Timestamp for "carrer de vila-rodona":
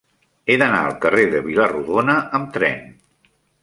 1.05-2.19